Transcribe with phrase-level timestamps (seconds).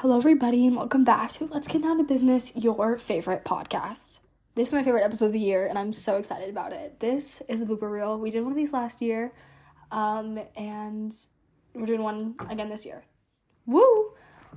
[0.00, 4.20] Hello, everybody, and welcome back to Let's Get Down to Business, your favorite podcast.
[4.54, 7.00] This is my favorite episode of the year, and I'm so excited about it.
[7.00, 8.18] This is a blooper reel.
[8.18, 9.30] We did one of these last year,
[9.92, 11.14] um, and
[11.74, 13.04] we're doing one again this year.
[13.66, 14.12] Woo!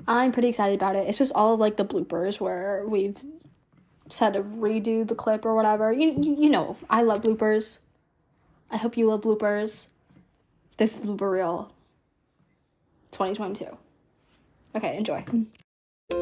[0.07, 1.09] I'm pretty excited about it.
[1.09, 3.17] It's just all of like the bloopers where we've
[4.07, 5.91] said to redo the clip or whatever.
[5.91, 7.79] You, you, you know, I love bloopers.
[8.71, 9.89] I hope you love bloopers.
[10.77, 11.73] This is the blooper reel
[13.11, 13.77] 2022.
[14.75, 15.23] Okay, enjoy.
[16.11, 16.15] I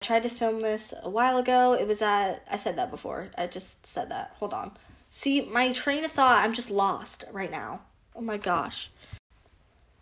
[0.00, 1.74] tried to film this a while ago.
[1.74, 3.28] It was at, I said that before.
[3.36, 4.32] I just said that.
[4.38, 4.72] Hold on.
[5.10, 7.80] See, my train of thought, I'm just lost right now.
[8.16, 8.90] Oh my gosh.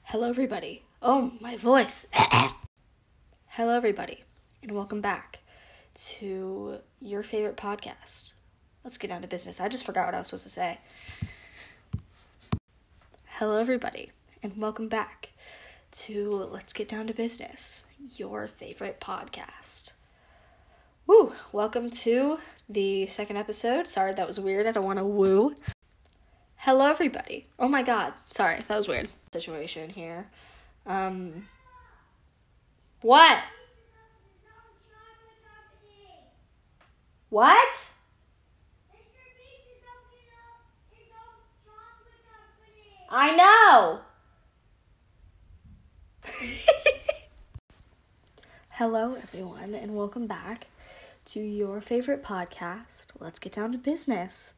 [0.04, 0.84] Hello, everybody.
[1.02, 2.06] Oh, my voice.
[3.46, 4.22] Hello, everybody,
[4.62, 5.40] and welcome back
[5.94, 8.34] to your favorite podcast.
[8.84, 9.60] Let's get down to business.
[9.60, 10.78] I just forgot what I was supposed to say.
[13.24, 14.12] Hello, everybody,
[14.46, 15.30] and welcome back
[15.90, 19.94] to Let's Get Down to Business, your favorite podcast.
[21.04, 21.32] Woo!
[21.50, 22.38] Welcome to
[22.68, 23.88] the second episode.
[23.88, 24.68] Sorry, that was weird.
[24.68, 25.56] I don't want to woo.
[26.58, 27.48] Hello, everybody.
[27.58, 28.12] Oh my god.
[28.30, 29.08] Sorry, that was weird.
[29.32, 30.28] Situation here.
[30.86, 31.48] Um.
[33.00, 33.40] What?
[37.30, 37.92] What?
[43.08, 44.05] I know.
[48.78, 50.66] Hello, everyone, and welcome back
[51.24, 53.06] to your favorite podcast.
[53.18, 54.52] Let's get down to business.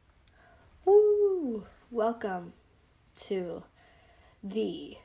[0.83, 1.65] Woo!
[1.89, 2.51] Welcome
[3.21, 3.63] to
[4.43, 4.97] the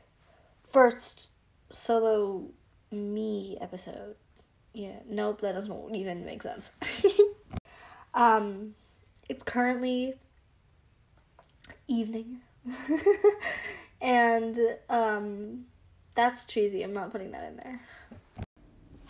[0.68, 1.30] first
[1.70, 2.46] solo
[2.90, 4.16] me episode.
[4.72, 6.72] Yeah, nope, that doesn't even make sense.
[8.14, 8.74] um,
[9.28, 10.14] it's currently
[11.86, 12.40] evening,
[14.02, 15.66] and um,
[16.14, 16.82] that's cheesy.
[16.82, 17.80] I'm not putting that in there.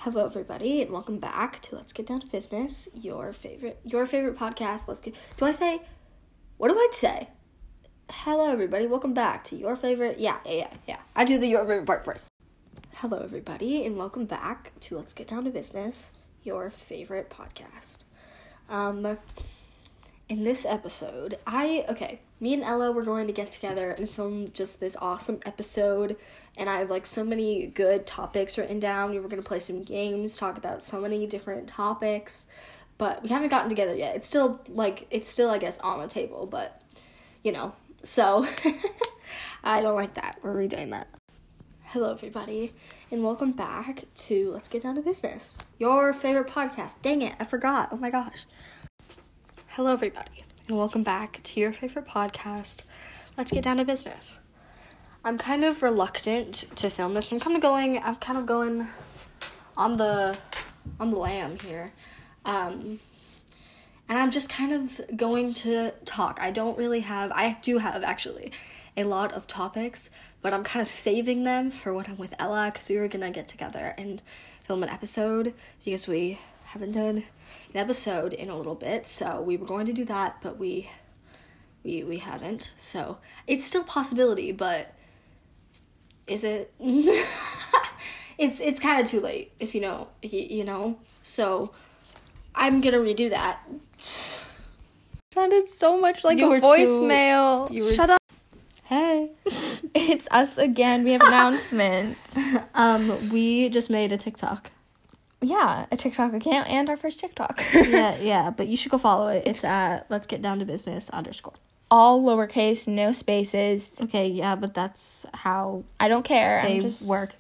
[0.04, 4.36] Hello, everybody, and welcome back to Let's Get Down to Business, your favorite your favorite
[4.36, 4.86] podcast.
[4.86, 5.14] Let's get.
[5.38, 5.80] Do I say?
[6.58, 7.30] What do I say?
[8.10, 8.86] Hello, everybody.
[8.86, 10.20] Welcome back to your favorite.
[10.20, 10.98] Yeah, yeah, yeah, yeah.
[11.16, 12.28] I do the your favorite part first.
[12.96, 18.04] Hello, everybody, and welcome back to Let's Get Down to Business, your favorite podcast.
[18.68, 19.16] Um,
[20.28, 24.50] in this episode, I okay, me and Ella were going to get together and film
[24.52, 26.16] just this awesome episode,
[26.56, 29.10] and I have like so many good topics written down.
[29.10, 32.46] We were gonna play some games, talk about so many different topics,
[32.96, 34.16] but we haven't gotten together yet.
[34.16, 36.80] It's still like it's still I guess on the table, but
[37.42, 38.46] you know, so
[39.64, 40.38] I don't like that.
[40.42, 41.08] We're redoing that.
[41.84, 42.72] Hello, everybody,
[43.10, 47.02] and welcome back to Let's Get Down to Business, your favorite podcast.
[47.02, 47.90] Dang it, I forgot.
[47.92, 48.46] Oh my gosh.
[49.76, 52.84] Hello, everybody, and welcome back to your favorite podcast.
[53.36, 54.38] Let's get down to business.
[55.24, 57.32] I'm kind of reluctant to film this.
[57.32, 57.98] I'm kind of going.
[57.98, 58.86] I'm kind of going
[59.76, 60.38] on the
[61.00, 61.90] on the lam here,
[62.44, 63.00] um,
[64.08, 66.38] and I'm just kind of going to talk.
[66.40, 67.32] I don't really have.
[67.32, 68.52] I do have actually
[68.96, 70.08] a lot of topics,
[70.40, 73.32] but I'm kind of saving them for when I'm with Ella because we were gonna
[73.32, 74.22] get together and
[74.68, 75.52] film an episode
[75.84, 76.38] because we
[76.74, 77.18] haven't done
[77.72, 79.06] an episode in a little bit.
[79.06, 80.90] So we were going to do that, but we
[81.84, 82.72] we we haven't.
[82.78, 84.92] So it's still a possibility, but
[86.26, 86.72] is it?
[88.38, 90.98] it's it's kind of too late if you know you, you know.
[91.22, 91.70] So
[92.54, 93.60] I'm gonna redo that.
[95.32, 97.70] sounded so much like You a were too- voicemail.
[97.70, 98.18] you were- Shut up.
[98.84, 99.30] Hey.
[99.96, 101.04] It's us again.
[101.04, 102.36] We have announcements.
[102.74, 104.72] Um, we just made a TikTok.
[105.44, 107.62] Yeah, a TikTok account and our first TikTok.
[107.74, 109.44] yeah, yeah, but you should go follow it.
[109.46, 111.52] It's at let's get down to business underscore.
[111.90, 114.00] All lowercase, no spaces.
[114.02, 116.60] Okay, yeah, but that's how I don't care.
[116.62, 117.30] they I'm just work.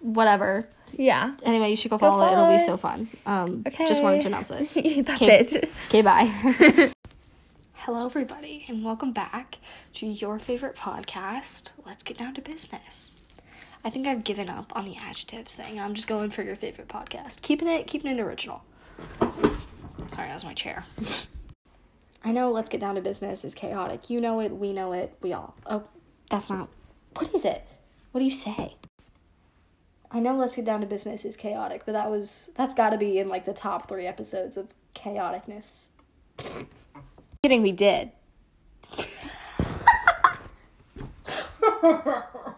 [0.00, 0.66] Whatever.
[0.92, 1.34] Yeah.
[1.42, 2.30] Anyway, you should go Go follow, it.
[2.30, 3.08] follow It'll be so fun.
[3.26, 3.86] Um, Okay.
[3.86, 4.68] just wanted to announce it.
[5.06, 5.38] That's Okay.
[5.40, 5.70] it.
[5.88, 6.92] Okay, bye.
[7.74, 9.58] Hello, everybody, and welcome back
[9.94, 11.72] to your favorite podcast.
[11.86, 13.14] Let's get down to business.
[13.82, 15.80] I think I've given up on the adjectives thing.
[15.80, 17.40] I'm just going for your favorite podcast.
[17.40, 18.62] Keeping it, keeping it original.
[19.20, 20.84] Sorry, that was my chair.
[22.24, 24.10] I know Let's Get Down to Business is chaotic.
[24.10, 25.54] You know it, we know it, we all.
[25.64, 25.84] Oh,
[26.28, 26.68] that's not.
[27.14, 27.66] What is it?
[28.12, 28.76] What do you say?
[30.10, 32.98] I know Let's Get Down to Business is chaotic, but that was that's got to
[32.98, 35.86] be in like the top 3 episodes of chaoticness.
[37.42, 38.10] Kidding, we did.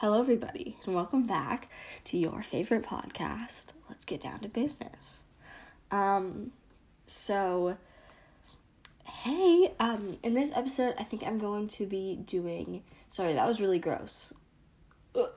[0.00, 1.68] Hello, everybody, and welcome back
[2.04, 3.74] to your favorite podcast.
[3.86, 5.24] Let's get down to business.
[5.90, 6.52] Um,
[7.06, 7.76] so,
[9.04, 12.82] Hey, um, in this episode, I think I'm going to be doing.
[13.10, 14.32] Sorry, that was really gross.
[15.14, 15.28] Ugh.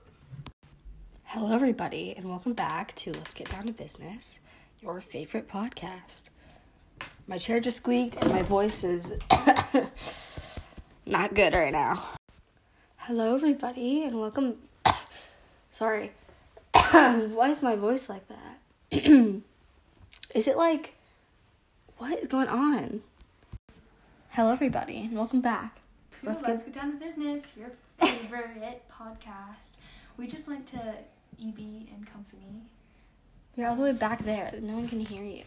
[1.26, 4.40] Hello, everybody, and welcome back to Let's Get Down to Business,
[4.82, 6.30] your favorite podcast.
[7.28, 9.18] My chair just squeaked, and my voice is
[11.06, 12.14] not good right now.
[13.08, 14.56] Hello, everybody, and welcome.
[15.72, 16.12] Sorry.
[16.72, 18.60] Why is my voice like that?
[20.34, 20.94] is it like.
[21.98, 23.02] What is going on?
[24.30, 25.76] Hello, everybody, and welcome back.
[26.12, 27.52] to Let's Let's, get- get, down to business.
[27.58, 29.72] Your favorite podcast.
[30.18, 32.64] We just went to EB and Company.
[33.58, 34.54] You're all the way back there.
[34.62, 35.44] No one can hear you.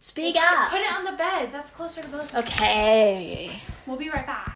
[0.00, 0.70] Speak up.
[0.70, 1.50] Put it on the bed.
[1.52, 2.34] That's closer to both.
[2.34, 3.60] Okay.
[3.86, 4.51] We'll be right back.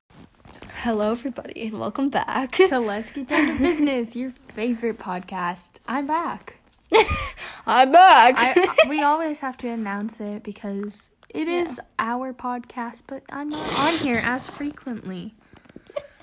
[0.87, 2.53] Hello, everybody, and welcome back.
[2.53, 4.15] to let's get down to business.
[4.15, 5.71] Your favorite podcast.
[5.89, 6.59] I'm back.
[7.67, 8.37] I'm back.
[8.39, 13.49] I uh, we always have to announce it because it is our podcast, but I'm
[13.49, 15.35] not on here as frequently.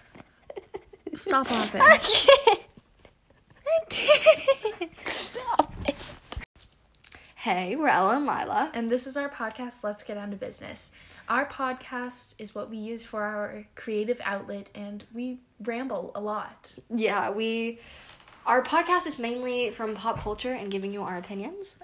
[1.13, 1.81] Stop laughing.
[1.81, 2.59] I can't.
[3.67, 4.91] I can't.
[7.43, 8.71] Hey, we're Ella and Lila.
[8.73, 10.93] And this is our podcast, Let's Get Down to Business.
[11.27, 16.73] Our podcast is what we use for our creative outlet, and we ramble a lot.
[16.89, 17.81] Yeah, we.
[18.45, 21.75] Our podcast is mainly from pop culture and giving you our opinions.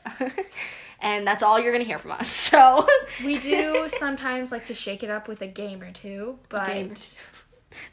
[1.02, 2.30] and that's all you're going to hear from us.
[2.50, 2.88] So.
[3.26, 7.22] We do sometimes like to shake it up with a game or two, but.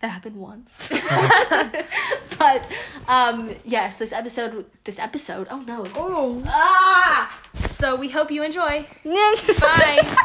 [0.01, 0.89] That happened once.
[2.39, 2.71] but
[3.09, 5.87] um yes, this episode this episode oh no.
[5.95, 7.41] oh, Ah!
[7.77, 8.87] So we hope you enjoy.
[9.05, 10.17] Bye.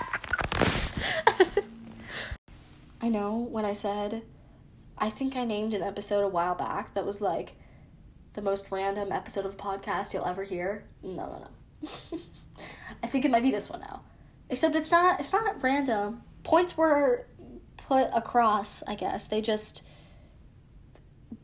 [3.02, 4.24] I know when I said
[5.02, 7.54] I think I named an episode a while back that was like
[8.34, 10.86] the most random episode of a podcast you'll ever hear.
[11.02, 12.20] No, no, no.
[13.04, 14.04] I think it might be this one now.
[14.50, 16.22] Except it's not it's not random.
[16.44, 17.26] Points were
[17.78, 19.26] put across, I guess.
[19.26, 19.84] They just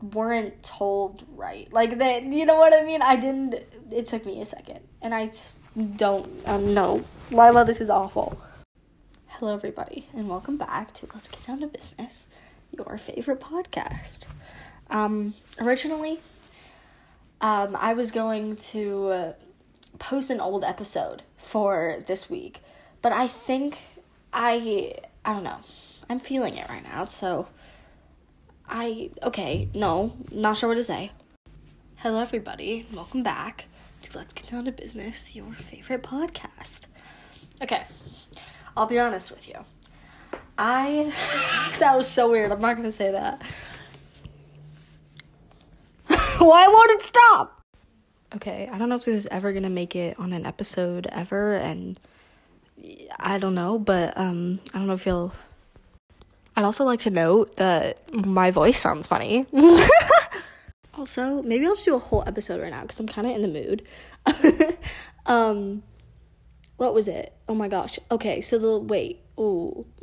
[0.00, 1.70] weren't told right.
[1.72, 3.02] Like that, you know what I mean?
[3.02, 3.56] I didn't
[3.90, 4.80] it took me a second.
[5.02, 5.32] And I
[5.78, 7.04] don't um know.
[7.30, 8.40] Lila, this is awful.
[9.28, 12.28] Hello everybody and welcome back to Let's Get Down to Business,
[12.76, 14.26] your favorite podcast.
[14.90, 16.18] Um originally
[17.40, 19.34] um I was going to
[20.00, 22.60] post an old episode for this week,
[23.00, 23.78] but I think
[24.32, 24.94] I
[25.24, 25.58] I don't know.
[26.10, 27.46] I'm feeling it right now, so
[28.68, 31.12] I okay, no, not sure what to say.
[31.98, 33.66] Hello everybody, welcome back
[34.02, 36.86] to Let's Get Down to Business, your favorite podcast.
[37.62, 37.82] Okay.
[38.76, 39.54] I'll be honest with you.
[40.56, 41.12] I
[41.78, 42.52] that was so weird.
[42.52, 43.42] I'm not going to say that.
[46.38, 47.62] Why won't it stop?
[48.36, 51.06] Okay, I don't know if this is ever going to make it on an episode
[51.10, 51.98] ever and
[53.18, 55.32] I don't know, but um I don't know if you'll
[56.54, 59.46] I'd also like to note that my voice sounds funny.
[60.98, 63.42] also, maybe I'll just do a whole episode right now because I'm kind of in
[63.42, 63.82] the mood.
[65.26, 65.82] um,
[66.76, 67.32] what was it?
[67.48, 67.98] Oh my gosh.
[68.10, 69.20] Okay, so the wait.
[69.38, 69.86] Ooh.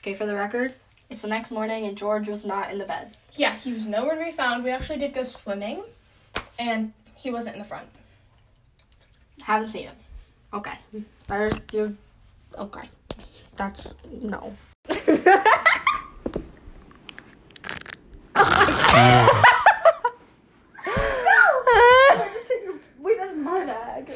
[0.00, 0.74] okay, for the record,
[1.10, 3.16] it's the next morning and George was not in the bed.
[3.34, 4.64] Yeah, he was nowhere to be found.
[4.64, 5.82] We actually did go swimming,
[6.58, 7.88] and he wasn't in the front.
[9.42, 9.96] Haven't seen him.
[10.52, 10.74] Okay.
[11.26, 11.96] There's you.
[12.56, 12.88] Okay.
[13.56, 14.56] That's no.
[22.98, 24.10] Wait, that's my bag.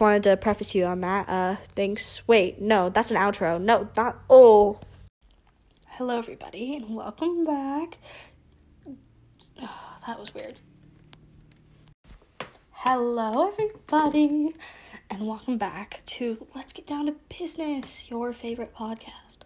[0.00, 1.28] Wanted to preface you on that.
[1.28, 2.26] Uh, thanks.
[2.26, 3.60] Wait, no, that's an outro.
[3.60, 4.18] No, not.
[4.28, 4.80] Oh.
[5.90, 7.98] Hello, everybody, and welcome back.
[9.62, 10.58] Oh, that was weird.
[12.72, 14.54] Hello, everybody,
[15.18, 19.38] and welcome back to Let's Get Down to Business, your favorite podcast.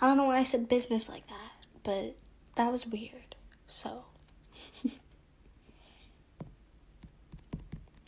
[0.00, 2.14] I don't know why I said business like that, but
[2.54, 3.34] that was weird.
[3.66, 4.04] So.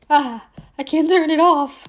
[0.08, 0.46] ah,
[0.78, 1.88] I can't turn it off.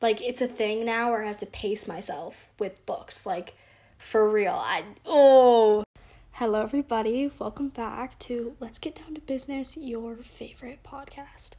[0.00, 3.26] Like, it's a thing now where I have to pace myself with books.
[3.26, 3.54] Like,
[3.98, 4.54] for real.
[4.54, 5.84] I oh.
[6.32, 7.30] Hello everybody.
[7.38, 11.56] Welcome back to Let's Get Down to Business, your favorite podcast.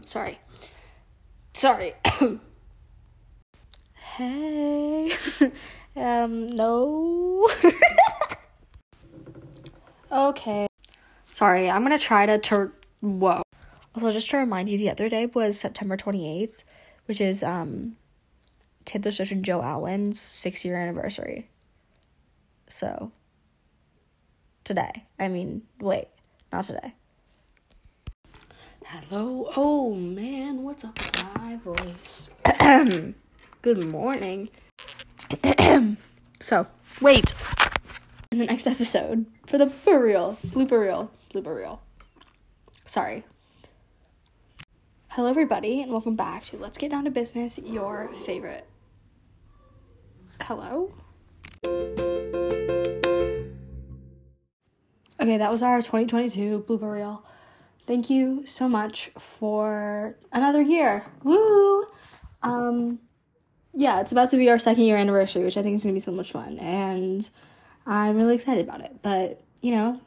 [0.04, 0.40] Sorry.
[1.52, 1.94] Sorry.
[3.94, 5.12] hey.
[5.96, 7.48] um no.
[10.12, 10.66] okay.
[11.30, 13.42] Sorry, I'm to try to tur- whoa.
[13.94, 16.64] Also, just to remind you, the other day was September 28th,
[17.06, 17.96] which is um
[18.84, 21.48] Taylor Swift and Joe Alwyn's six year anniversary.
[22.68, 23.12] So,
[24.64, 25.04] today.
[25.18, 26.08] I mean, wait,
[26.52, 26.94] not today.
[28.84, 29.48] Hello.
[29.56, 32.30] Oh man, what's up with my voice?
[33.62, 34.48] Good morning.
[36.40, 36.66] so,
[37.00, 37.32] wait.
[38.32, 41.82] In the next episode, for the reel, blooper reel.
[42.84, 43.24] Sorry.
[45.10, 48.66] Hello, everybody, and welcome back to Let's Get Down to Business, your favorite.
[50.40, 50.92] Hello?
[55.20, 57.24] Okay, that was our 2022 blooper reel.
[57.92, 61.04] Thank you so much for another year.
[61.24, 61.84] Woo!
[62.42, 63.00] Um,
[63.74, 65.96] yeah, it's about to be our second year anniversary, which I think is going to
[65.96, 66.58] be so much fun.
[66.58, 67.28] And
[67.86, 69.02] I'm really excited about it.
[69.02, 70.00] But, you know,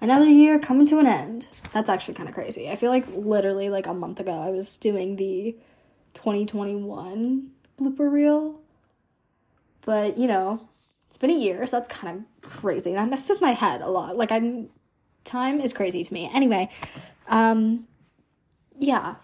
[0.00, 1.48] another year coming to an end.
[1.72, 2.70] That's actually kind of crazy.
[2.70, 5.58] I feel like literally like a month ago I was doing the
[6.14, 8.60] 2021 blooper reel.
[9.84, 10.68] But, you know,
[11.08, 12.92] it's been a year, so that's kind of crazy.
[12.92, 14.16] That messed with my head a lot.
[14.16, 14.68] Like I'm
[15.24, 16.30] time is crazy to me.
[16.32, 16.68] Anyway,
[17.28, 17.86] um
[18.78, 19.16] yeah.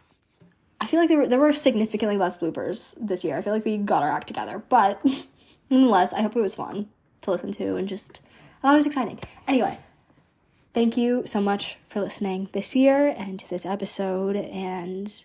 [0.81, 3.37] I feel like there were there were significantly less bloopers this year.
[3.37, 5.01] I feel like we got our act together, but
[5.71, 6.89] nonetheless, I hope it was fun
[7.23, 8.21] to listen to and just
[8.59, 9.19] I thought it was exciting.
[9.47, 9.79] Anyway,
[10.75, 15.25] thank you so much for listening this year and to this episode and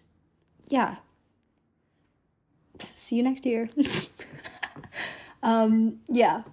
[0.68, 0.96] yeah.
[2.80, 3.70] See you next year.
[5.44, 6.44] um yeah.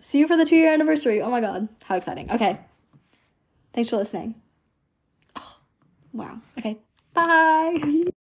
[0.00, 1.22] See you for the 2 year anniversary.
[1.22, 2.28] Oh my god, how exciting.
[2.30, 2.58] Okay.
[3.72, 4.34] Thanks for listening.
[5.36, 5.56] Oh,
[6.12, 6.40] wow.
[6.58, 6.78] Okay.
[7.14, 8.04] Bye.